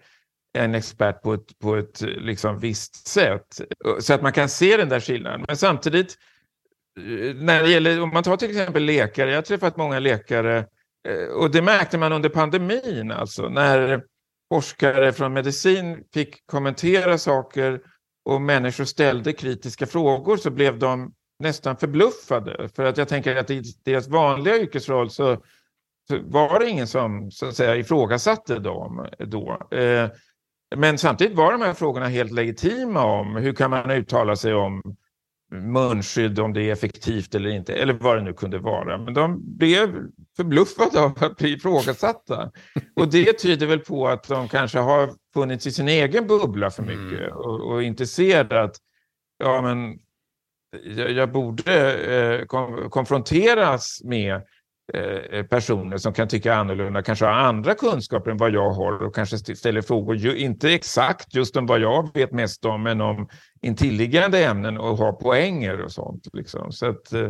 [0.53, 3.61] en expert på ett, på ett liksom, visst sätt.
[3.99, 5.45] Så att man kan se den där skillnaden.
[5.47, 6.17] Men samtidigt,
[6.97, 10.57] eh, när det gäller, om man tar till exempel läkare, jag har träffat många läkare
[11.07, 14.03] eh, och det märkte man under pandemin, alltså när
[14.53, 17.81] forskare från medicin fick kommentera saker
[18.25, 22.69] och människor ställde kritiska frågor så blev de nästan förbluffade.
[22.75, 25.37] För att jag tänker att i deras vanliga yrkesroll så,
[26.07, 29.67] så var det ingen som så att säga, ifrågasatte dem då.
[29.71, 30.09] Eh,
[30.75, 34.81] men samtidigt var de här frågorna helt legitima om hur kan man uttala sig om
[35.51, 38.97] munskydd, om det är effektivt eller inte, eller vad det nu kunde vara.
[38.97, 39.95] Men de blev
[40.37, 42.51] förbluffade av att bli ifrågasatta.
[42.95, 46.83] Och det tyder väl på att de kanske har funnits i sin egen bubbla för
[46.83, 47.31] mycket mm.
[47.31, 48.75] och, och, inte ser att
[49.37, 49.99] ja, men,
[50.83, 54.41] jag, jag borde eh, kom, konfronteras med
[54.93, 59.15] Eh, personer som kan tycka annorlunda, kanske har andra kunskaper än vad jag har och
[59.15, 63.29] kanske ställer frågor, inte exakt just om vad jag vet mest om, men om
[63.61, 66.27] intilliggande ämnen och har poänger och sånt.
[66.33, 66.71] Liksom.
[66.71, 67.29] Så att, eh,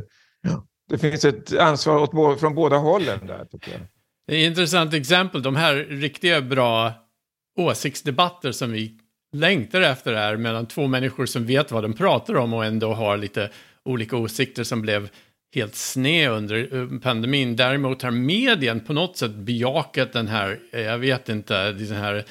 [0.90, 3.46] det finns ett ansvar åt, från båda hållen där.
[3.46, 3.82] Tycker jag.
[4.28, 6.94] Det är ett intressant exempel, de här riktiga bra
[7.58, 8.98] åsiktsdebatter som vi
[9.32, 13.18] längtar efter är mellan två människor som vet vad de pratar om och ändå har
[13.18, 13.50] lite
[13.84, 15.10] olika åsikter som blev
[15.56, 17.56] helt sned under eh, pandemin.
[17.56, 22.26] Däremot har medien på något sätt bejakat den här, eh, jag vet inte, den här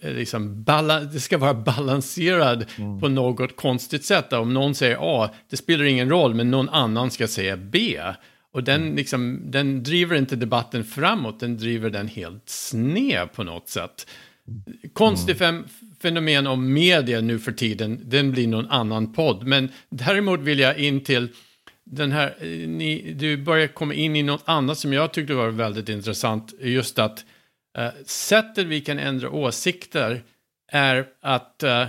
[0.00, 0.64] eh, liksom
[1.12, 3.00] det ska vara balanserad mm.
[3.00, 4.32] på något konstigt sätt.
[4.32, 8.00] Om någon säger A, det spelar ingen roll, men någon annan ska säga B.
[8.52, 8.96] Och den, mm.
[8.96, 14.06] liksom, den driver inte debatten framåt, den driver den helt sned på något sätt.
[14.92, 15.64] Konstigt mm
[16.02, 19.46] fenomen om media nu för tiden, den blir någon annan podd.
[19.46, 21.28] Men däremot vill jag in till
[21.84, 25.48] den här, eh, ni, du börjar komma in i något annat som jag tyckte var
[25.48, 26.54] väldigt intressant.
[26.60, 27.24] Just att
[27.78, 30.22] uh, sättet vi kan ändra åsikter
[30.72, 31.86] är att, uh,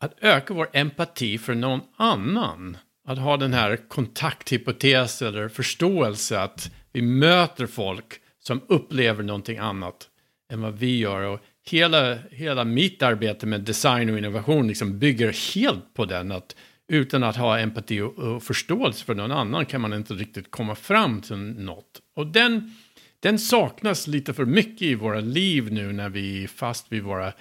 [0.00, 2.76] att öka vår empati för någon annan.
[3.06, 10.08] Att ha den här kontakthypotes eller förståelse att vi möter folk som upplever någonting annat
[10.52, 11.22] än vad vi gör.
[11.22, 16.32] Och hela, hela mitt arbete med design och innovation liksom bygger helt på den.
[16.32, 16.56] att
[16.90, 20.74] utan att ha empati och, och, förståelse för någon annan kan man inte riktigt komma
[20.74, 22.00] fram till något.
[22.16, 22.74] Och den,
[23.20, 27.32] den saknas lite för mycket i våra liv nu när vi är fast vid våra,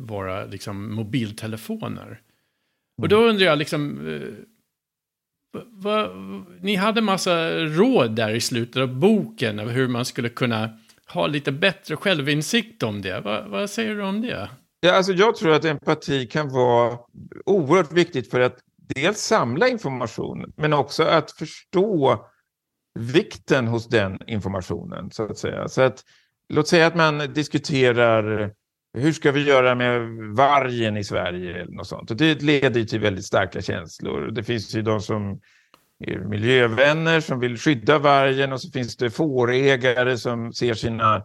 [0.00, 2.06] våra liksom, mobiltelefoner.
[2.06, 2.20] Mm.
[3.02, 4.28] Och då undrar jag liksom, eh,
[5.62, 6.08] va,
[6.60, 10.78] ni hade massa råd där i slutet av boken av hur man skulle kunna
[11.12, 13.20] ha lite bättre självinsikt om det.
[13.20, 14.50] Va, vad säger du om det?
[14.80, 16.98] Ja, alltså jag tror att empati kan vara
[17.46, 22.26] oerhört viktigt för att dels samla information men också att förstå
[22.98, 25.68] vikten hos den informationen så att säga.
[25.68, 26.04] Så att,
[26.48, 28.52] låt säga att man diskuterar
[28.98, 30.00] hur ska vi göra med
[30.36, 32.10] vargen i Sverige eller något sånt.
[32.10, 34.30] Och det leder till väldigt starka känslor.
[34.30, 35.40] Det finns ju de som
[36.28, 41.16] miljövänner som vill skydda vargen och så finns det fårägare som ser sina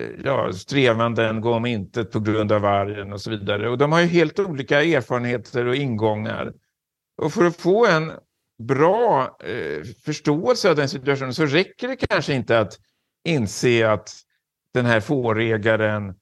[0.00, 3.68] eh, ja, strävanden gå om intet på grund av vargen och så vidare.
[3.68, 6.52] Och de har ju helt olika erfarenheter och ingångar.
[7.22, 8.12] Och för att få en
[8.58, 12.78] bra eh, förståelse av den situationen så räcker det kanske inte att
[13.24, 14.10] inse att
[14.74, 16.14] den här fårägaren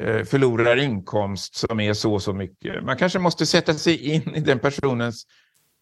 [0.00, 2.84] eh, förlorar inkomst som är så så mycket.
[2.84, 5.26] Man kanske måste sätta sig in i den personens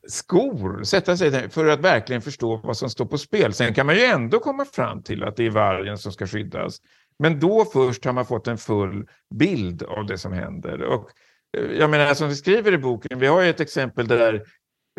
[0.09, 3.53] skor, sätta sig för att verkligen förstå vad som står på spel.
[3.53, 6.81] Sen kan man ju ändå komma fram till att det är vargen som ska skyddas.
[7.19, 10.83] Men då först har man fått en full bild av det som händer.
[10.83, 11.11] Och
[11.79, 14.43] jag menar, som vi skriver i boken, vi har ju ett exempel där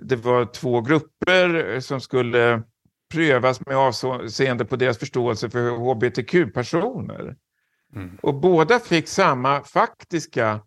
[0.02, 2.64] det var två grupper som skulle
[3.14, 7.36] prövas med avseende på deras förståelse för hbtq-personer.
[7.96, 8.18] Mm.
[8.22, 10.62] Och båda fick samma faktiska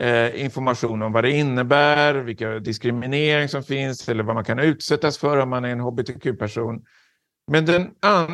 [0.00, 5.18] eh, information om vad det innebär, vilka diskriminering som finns eller vad man kan utsättas
[5.18, 6.84] för om man är en hbtq-person.
[7.50, 7.90] Men den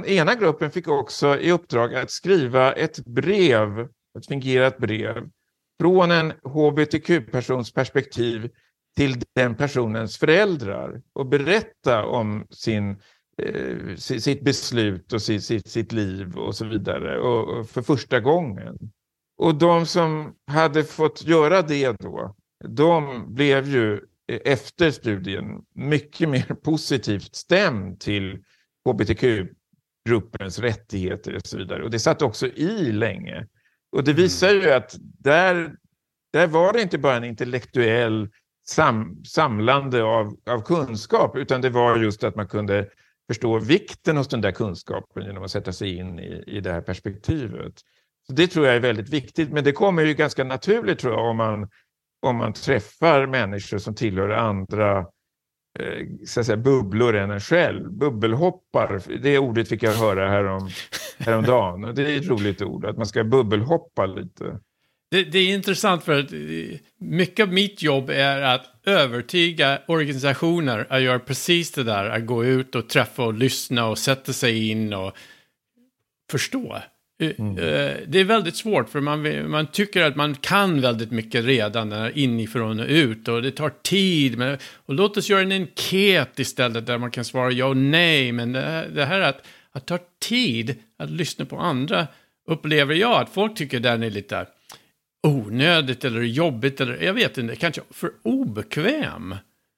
[0.07, 5.29] ena gruppen fick också i uppdrag att skriva ett brev, ett fingerat brev,
[5.81, 8.51] från en hbtq-persons perspektiv
[8.97, 12.91] till den personens föräldrar och berätta om sin,
[13.43, 18.21] eh, sitt beslut och sitt, sitt, sitt liv och så vidare och, och för första
[18.21, 18.79] gången.
[19.37, 22.37] Och de som hade fått göra det då,
[22.69, 24.01] de blev ju
[24.45, 28.45] efter studien mycket mer positivt stämd till
[28.89, 31.85] hbtq-gruppens rättigheter och så vidare.
[31.85, 33.47] Och det satt också i länge.
[33.93, 35.77] Och det visar ju att där,
[36.33, 38.29] där var det inte bara en intellektuell
[38.67, 42.89] sam, samlande av, av kunskap, utan det var just att man kunde
[43.29, 46.81] förstå vikten hos den där kunskapen genom att sätta sig in i, i det här
[46.81, 47.75] perspektivet.
[48.29, 51.37] Det tror jag är väldigt viktigt, men det kommer ju ganska naturligt tror jag om
[51.37, 51.69] man,
[52.23, 54.99] om man träffar människor som tillhör andra
[55.79, 57.93] eh, så att säga, bubblor än en själv.
[57.93, 60.71] Bubbelhoppar, det ordet fick jag höra härom,
[61.19, 61.95] häromdagen.
[61.95, 64.61] Det är ett roligt ord, att man ska bubbelhoppa lite.
[65.11, 70.87] Det, det, är intressant för att eh, mycket av mitt jobb är att övertyga organisationer
[70.91, 74.71] att göra precis det där, att gå ut och träffa och lyssna och sätta sig
[74.71, 75.13] in och
[76.31, 76.79] förstå.
[77.19, 77.59] Eh, mm.
[77.59, 82.13] Eh, det är väldigt svårt för man, man tycker att man kan väldigt mycket redan
[82.15, 84.39] inifrån och ut och det tar tid.
[84.39, 88.33] Men, och låt oss göra en enkät istället där man kan svara ja och nej.
[88.33, 92.07] Men det, det här att, att ta tid att lyssna på andra
[92.49, 94.47] upplever jag att folk tycker den är lite
[95.27, 99.35] onödigt eller jobbigt eller jag vet inte, kanske för obekväm.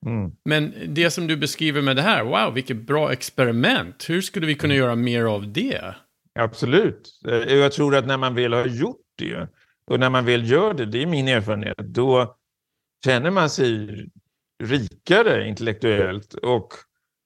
[0.06, 0.32] Mm.
[0.44, 4.10] Men det som du beskriver med det här, wow, vilket bra experiment.
[4.10, 5.94] Hur skulle vi kunna göra mer av det?
[6.38, 7.20] Absolut.
[7.28, 9.48] Eh, jag tror att när man väl har gjort det
[9.86, 12.36] och när man väl gör det, det är min erfarenhet, då
[13.04, 13.88] känner man sig
[14.62, 16.68] rikare intellektuellt och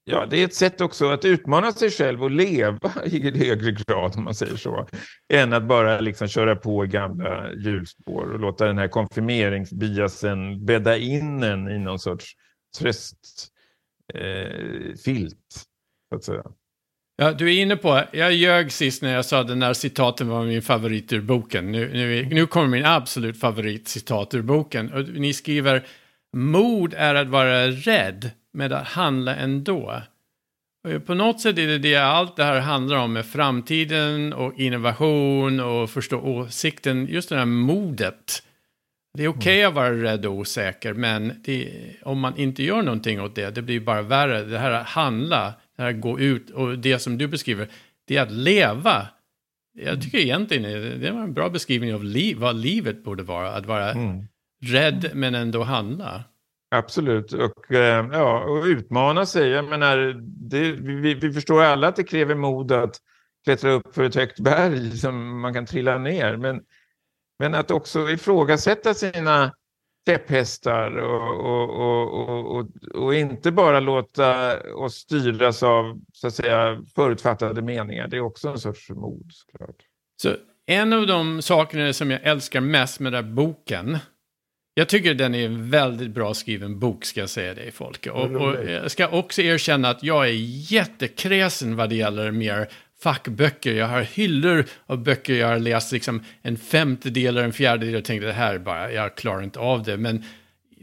[0.05, 4.17] ja, det är ett sätt också att utmana sig själv och leva i högre grad,
[4.17, 4.89] om man säger så,
[5.33, 11.43] än att bara liksom köra på gamla hjulspår och låta den här konfirmeringsbiasen bädda in
[11.43, 12.33] en i någon sorts
[12.79, 13.53] tröstfilt,
[14.15, 15.29] eh,
[16.09, 16.45] så att säga.
[17.23, 20.45] Ja, du är inne på, jag ljög sist när jag sa den där citaten var
[20.45, 21.73] min favorit ur boken.
[21.73, 24.93] Nu, nu, nu kommer min absolut favoritcitat ur boken.
[24.93, 25.87] Och ni skriver,
[26.37, 30.03] mod är att vara rädd med att handla ändå.
[30.89, 34.59] Och på något sätt är det det allt det här handlar om med framtiden och
[34.59, 38.43] innovation och förstå åsikten, just det här modet.
[39.19, 42.83] Det är okej okay att vara rädd och osäker, men det, om man inte gör
[42.83, 44.45] någonting åt det, det blir bara värre.
[44.45, 47.69] Det här att handla, det här att gå ut och det som du beskriver,
[48.05, 49.09] det är att leva.
[49.75, 53.53] Jag tycker egentligen det var en bra beskrivning av liv, vad livet borde vara.
[53.53, 54.25] Att vara mm.
[54.65, 56.25] rädd men ändå handla.
[56.75, 59.49] Absolut, och, eh, ja, och utmana sig.
[59.49, 60.15] Jag menar,
[60.51, 62.97] det, vi, vi förstår alla att det kräver mod att
[63.45, 66.37] klättra upp för ett högt berg som man kan trilla ner.
[66.37, 66.61] Men,
[67.39, 69.53] men att också ifrågasätta sina
[70.07, 76.83] käpphästar och, och, och, och, och, inte bara låta oss styras av så att säga,
[76.95, 78.09] förutfattade meningar.
[78.09, 79.31] Det är också en sorts mod.
[79.33, 79.77] Såklart.
[80.23, 80.37] Så
[80.67, 83.99] en av de sakerna som jag älskar mest med den här boken
[84.75, 88.11] jag tycker den är en väldigt bra skriven bok, ska jag säga det, Folke.
[88.11, 90.33] Och, och jag ska också erkänna att jag är
[90.73, 92.69] jättekräsen vad det gäller mer
[93.03, 93.75] fackböcker.
[93.75, 98.05] Jag har hyllor av böcker jag har läst, liksom en femtedel eller en fjärdedel och
[98.05, 99.97] tänkte det här bara, jag klarar inte av det.
[99.97, 100.25] Men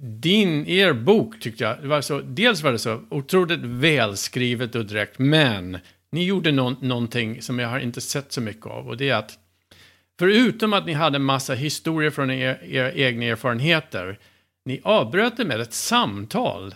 [0.01, 4.86] din, er bok tyckte jag, det var så, dels var det så otroligt välskrivet och
[4.86, 5.77] direkt, men
[6.12, 9.15] ni gjorde no någonting som jag har inte sett så mycket av och det är
[9.15, 9.38] att
[10.19, 14.19] Förutom att ni hade massa historier från er, era egna erfarenheter,
[14.65, 16.75] ni avbröt det med ett samtal.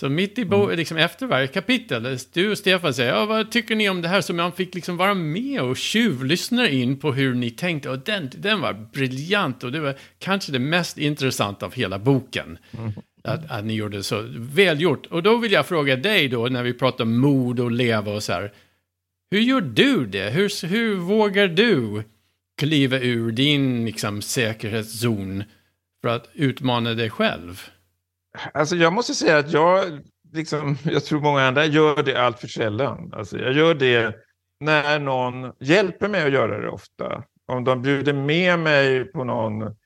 [0.00, 0.76] Så mitt i bo, mm.
[0.76, 4.20] liksom efter varje kapitel, du och Stefan säger, ja, vad tycker ni om det här?
[4.20, 7.90] Så man fick liksom vara med och tjuvlyssna in på hur ni tänkte.
[7.90, 12.58] Och den, den var briljant och det var kanske det mest intressanta av hela boken.
[12.78, 12.92] Mm.
[13.24, 15.06] Att, att ni gjorde det så välgjort.
[15.06, 18.32] Och då vill jag fråga dig då, när vi pratar mod och leva och så
[18.32, 18.52] här.
[19.30, 20.30] Hur gör du det?
[20.30, 22.02] Hur, hur vågar du
[22.58, 25.44] kliva ur din liksom, säkerhetszon
[26.02, 27.62] för att utmana dig själv?
[28.54, 30.00] Alltså jag måste säga att jag,
[30.32, 33.12] liksom, jag tror många andra gör det allt för sällan.
[33.14, 34.16] Alltså jag gör det
[34.60, 37.24] när någon hjälper mig att göra det ofta.
[37.46, 39.76] Om de bjuder med mig på någon,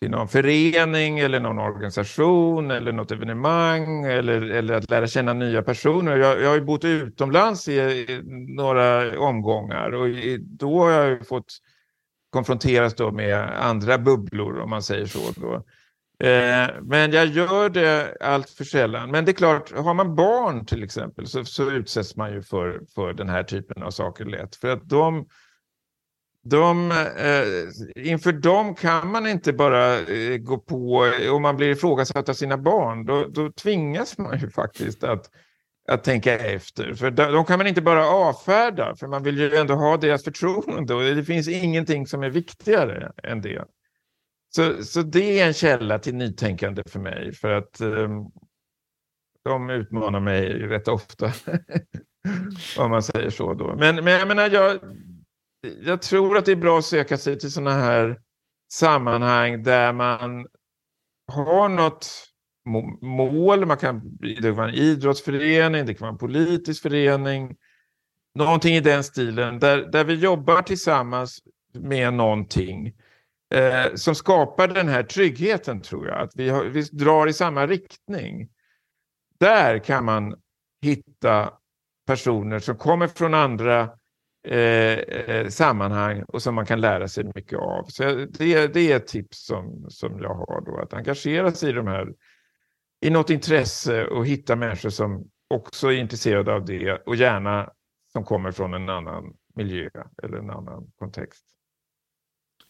[0.00, 5.62] till någon förening eller någon organisation eller något evenemang eller, eller att lära känna nya
[5.62, 6.16] personer.
[6.16, 8.20] Jag, jag har ju bott utomlands i, i
[8.56, 11.58] några omgångar och i, då har jag fått
[12.30, 15.40] konfronteras då med andra bubblor om man säger så.
[15.40, 15.64] Då.
[16.22, 19.10] Eh, men jag gör det allt för sällan.
[19.10, 22.80] Men det är klart, har man barn till exempel så, så utsätts man ju för,
[22.94, 24.56] för den här typen av saker lätt.
[24.56, 25.26] För att de,
[26.44, 32.28] de, eh, inför dem kan man inte bara eh, gå på, om man blir ifrågasatt
[32.28, 35.30] av sina barn, då, då tvingas man ju faktiskt att,
[35.88, 36.94] att tänka efter.
[36.94, 40.24] För de, de, kan man inte bara avfärda, för man vill ju ändå ha deras
[40.24, 43.64] förtroende och det finns ingenting som är viktigare än det.
[44.56, 48.30] Så, så det är en källa till nytänkande för mig, för att um,
[49.44, 51.32] de utmanar mig rätt ofta.
[52.78, 53.76] om man säger så då.
[53.76, 54.80] Men, men jag menar, jag,
[55.82, 58.20] jag tror att det är bra att söka sig till sådana här
[58.72, 60.46] sammanhang där man
[61.32, 62.06] har något
[63.02, 63.66] mål.
[63.66, 67.56] Man kan, det kan vara en idrottsförening, det kan vara en politisk förening.
[68.34, 71.38] Någonting i den stilen där, där vi jobbar tillsammans
[71.74, 72.92] med någonting
[73.52, 76.20] eh, som skapar den här tryggheten tror jag.
[76.20, 78.48] Att vi, har, vi drar i samma riktning.
[79.40, 80.34] Där kan man
[80.82, 81.52] hitta
[82.06, 83.90] personer som kommer från andra
[84.48, 87.84] eh, eh sammanhang och som man kan lära sig mycket av.
[87.88, 91.72] Så det, det är ett tips som, som jag har då, att engagera sig i
[91.72, 92.08] de här
[93.00, 97.70] i något intresse och hitta människor som också är intresserade av det och gärna
[98.12, 99.88] som kommer från en annan miljö
[100.22, 101.44] eller en annan kontext.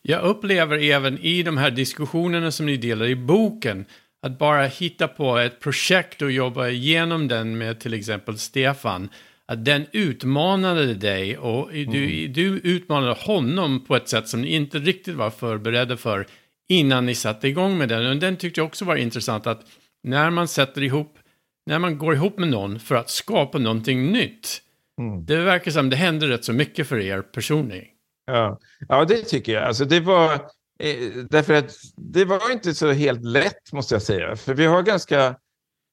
[0.03, 3.85] Jag upplever även i de här diskussionerna som ni delar i boken
[4.23, 9.09] att bara hitta på ett projekt och jobba igenom den med till exempel Stefan
[9.47, 12.33] att den utmanade dig och du, mm.
[12.33, 16.27] du utmanade honom på ett sätt som ni inte riktigt var förberedda för
[16.69, 18.07] innan ni satte igång med den.
[18.07, 19.67] Och den tyckte jag också var intressant att
[20.03, 21.19] när man sätter ihop,
[21.67, 24.63] när man går ihop med någon för att skapa någonting nytt,
[25.01, 25.25] mm.
[25.25, 27.87] det verkar som det händer rätt så mycket för er personligen.
[28.25, 28.59] Ja,
[28.89, 29.63] ja det tycker jag.
[29.63, 30.35] Alltså det var,
[30.79, 34.83] eh, därför att det var inte så helt lätt måste jag säga, för vi har
[34.83, 35.37] ganska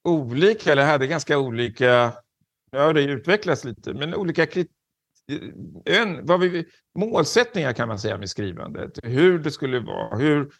[0.04, 2.12] olika, eller hade ganska olika
[2.70, 4.64] Ja, det utvecklas lite, men olika eh,
[5.84, 6.66] en, vad vi,
[6.98, 8.90] målsättningar kan man säga med skrivandet.
[9.02, 10.50] Hur det skulle vara, hur,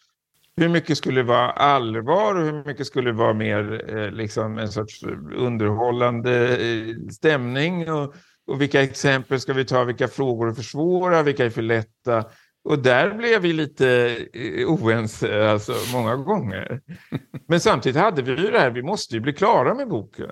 [0.56, 5.02] hur mycket skulle vara allvar och hur mycket skulle vara mer eh, liksom en sorts
[5.36, 7.90] underhållande eh, stämning.
[7.90, 8.14] Och,
[8.50, 12.24] och vilka exempel ska vi ta, vilka frågor är för svåra, vilka är för lätta.
[12.64, 16.80] Och där blev vi lite eh, oense alltså, många gånger.
[17.48, 20.30] Men samtidigt hade vi ju det här, vi måste ju bli klara med boken.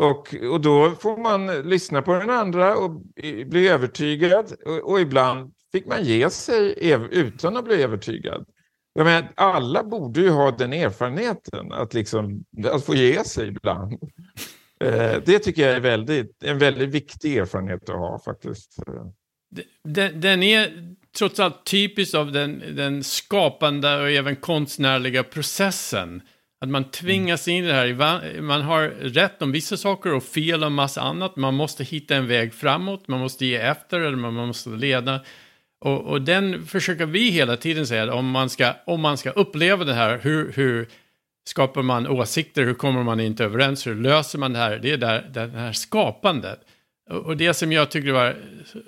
[0.00, 2.90] Och, och då får man lyssna på den andra och
[3.46, 4.52] bli övertygad.
[4.66, 6.74] Och, och ibland fick man ge sig
[7.10, 8.46] utan att bli övertygad.
[8.92, 13.98] Jag menar, alla borde ju ha den erfarenheten att, liksom, att få ge sig ibland.
[14.84, 18.76] Eh, det tycker jag är väldigt, en väldigt viktig erfarenhet att ha faktiskt.
[19.84, 26.22] Den, den är trots allt typisk av den, den skapande och även konstnärliga processen.
[26.60, 28.40] Att man tvingas in i det här.
[28.40, 31.36] Man har rätt om vissa saker och fel om massa annat.
[31.36, 33.08] Man måste hitta en väg framåt.
[33.08, 35.20] Man måste ge efter eller man måste leda.
[35.84, 38.14] Och, och den försöker vi hela tiden säga.
[38.14, 40.18] Om man ska, om man ska uppleva det här.
[40.18, 40.88] Hur, hur
[41.48, 42.64] skapar man åsikter?
[42.64, 43.86] Hur kommer man inte överens?
[43.86, 44.78] Hur löser man det här?
[44.78, 46.60] Det är där, det här skapandet.
[47.10, 48.36] Och, det som jag tycker var,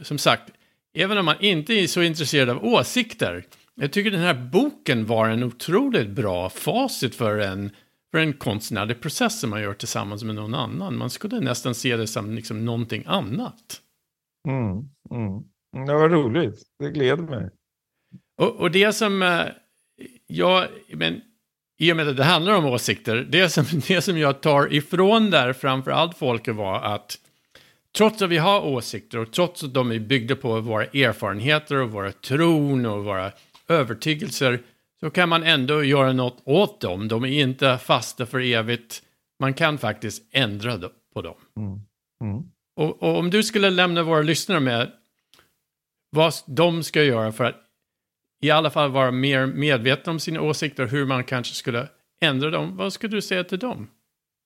[0.02, 0.50] som sagt.
[0.94, 3.44] Även om man inte är så intresserad av åsikter
[3.74, 7.70] jag tycker den här boken var en otroligt bra facit för en,
[8.10, 10.98] för en konstnärlig process som man gör tillsammans med någon annan.
[10.98, 13.80] Man skulle nästan se det som liksom någonting annat.
[14.48, 14.70] Mm,
[15.10, 15.86] mm.
[15.86, 17.50] Det var roligt, det gläder mig.
[18.40, 19.46] Och, och det som eh,
[20.26, 21.20] jag, men
[21.78, 25.30] i och med att det handlar om åsikter, det som, det som jag tar ifrån
[25.30, 27.18] där framför allt folket var att
[27.96, 31.90] trots att vi har åsikter och trots att de är byggda på våra erfarenheter och
[31.90, 33.32] våra tron och våra
[33.68, 34.60] övertygelser
[35.00, 37.08] så kan man ändå göra något åt dem.
[37.08, 39.02] De är inte fasta för evigt.
[39.40, 41.34] Man kan faktiskt ändra på dem.
[41.56, 41.80] Mm.
[42.24, 42.44] Mm.
[42.76, 44.92] Och, och, om du skulle lämna våra lyssnare med
[46.10, 47.61] vad de ska göra för att
[48.42, 51.88] i alla fall vara mer medvetna om sina åsikter, hur man kanske skulle
[52.20, 52.76] ändra dem.
[52.76, 53.90] Vad skulle du säga till dem?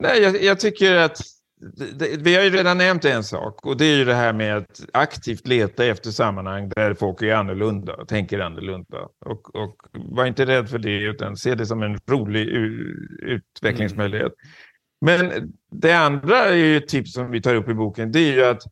[0.02, 1.20] Nej, jag, jag tycker att
[2.18, 4.86] vi har ju redan nämnt en sak och det är ju det här med att
[4.92, 9.08] aktivt leta efter sammanhang där folk är annorlunda, tänker annorlunda.
[9.26, 12.48] Och, och var inte rädd för det utan se det som en rolig
[13.22, 14.32] utvecklingsmöjlighet.
[15.06, 15.26] Mm.
[15.26, 18.32] Men det andra är ju ett tips som vi tar upp i boken, det är
[18.32, 18.62] ju att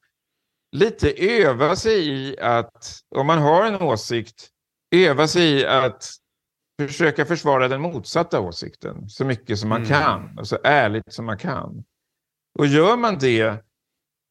[0.73, 4.51] lite öva sig i att, om man har en åsikt,
[4.95, 6.05] öva sig i att
[6.83, 9.89] försöka försvara den motsatta åsikten så mycket som man mm.
[9.89, 11.85] kan och så ärligt som man kan.
[12.59, 13.65] Och gör man det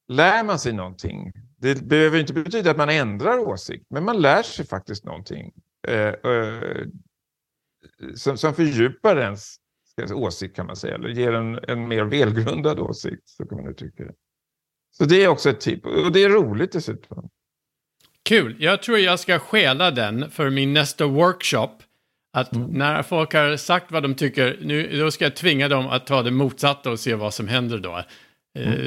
[0.07, 1.32] lär man sig någonting.
[1.57, 5.53] Det behöver inte betyda att man ändrar åsikt, men man lär sig faktiskt någonting
[5.88, 6.88] eh, eh,
[8.16, 9.55] som, som fördjupar ens
[9.95, 13.72] säga, åsikt kan man säga, eller ger en, en mer välgrundad åsikt, så kan man
[13.72, 14.14] uttrycka det.
[14.91, 17.30] Så det är också ett tips, och det är roligt dessutom.
[18.30, 18.56] Kul!
[18.60, 21.70] Jag tror jag ska stjäla den för min nästa workshop.
[22.38, 22.68] Att Mm.
[22.72, 26.22] när folk har sagt vad de tycker, nu, då ska jag tvinga dem att ta
[26.24, 27.98] det motsatta och se vad som händer då.
[28.60, 28.78] Eh, Mm.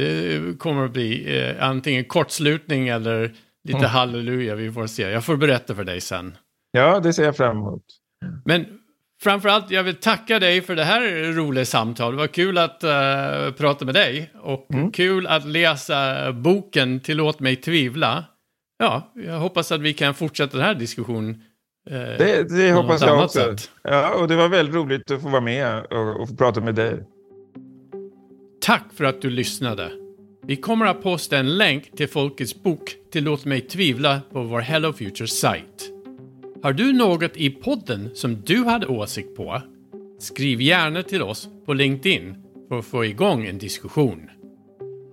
[0.51, 3.32] Det kommer att bli eh, antingen kortslutning eller
[3.64, 3.91] lite Mm.
[3.91, 5.03] halleluja, vi får se.
[5.03, 6.37] Jag får berätta för dig sen.
[6.70, 7.82] Ja, det ser jag fram emot.
[8.45, 8.66] Men
[9.22, 12.12] framförallt, jag vill tacka dig för det här roliga samtal.
[12.12, 14.93] Det var kul att eh, prata med dig och Mm.
[14.93, 18.24] kul att läsa boken Tillåt mig tvivla.
[18.78, 21.42] Ja, jag hoppas att vi kan fortsätta den här diskussionen.
[21.90, 23.38] eh, Det, det hoppas jag också.
[23.38, 23.70] sätt.
[23.82, 26.74] Ja, och det var väldigt roligt att få vara med och, och få prata med
[26.74, 27.02] dig.
[28.60, 29.90] Tack för att du lyssnade.
[30.46, 34.92] Vi kommer att posta en länk till Folkets bok Tillåt mig tvivla på vår Hello
[34.92, 35.90] Future sajt.
[36.62, 39.62] Har du något i podden som du hade åsikt på?
[40.20, 42.36] Skriv gärna till oss på LinkedIn
[42.68, 44.30] för att få igång en diskussion.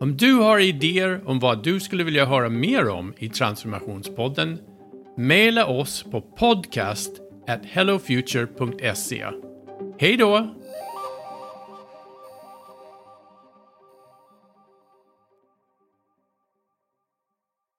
[0.03, 4.59] Om du har idéer om vad du skulle vilja höra mer om i Transformationspodden,
[5.17, 7.11] mejla oss på podcast
[7.47, 9.25] at hellofuture.se.
[9.99, 10.55] Hej då!